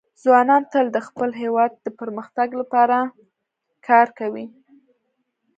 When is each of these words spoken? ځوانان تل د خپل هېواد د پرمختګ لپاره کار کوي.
ځوانان 0.23 0.63
تل 0.71 0.85
د 0.93 0.97
خپل 1.07 1.29
هېواد 1.41 1.71
د 1.85 1.87
پرمختګ 1.99 2.49
لپاره 2.61 2.97
کار 3.87 4.07
کوي. 4.19 4.45